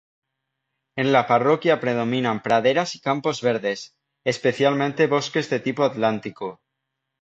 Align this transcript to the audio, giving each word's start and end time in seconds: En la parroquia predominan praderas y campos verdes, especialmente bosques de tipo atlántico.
En 1.03 1.09
la 1.15 1.21
parroquia 1.31 1.75
predominan 1.83 2.41
praderas 2.47 2.95
y 2.95 3.01
campos 3.01 3.43
verdes, 3.49 3.85
especialmente 4.35 5.05
bosques 5.17 5.51
de 5.51 5.59
tipo 5.59 5.83
atlántico. 5.83 6.59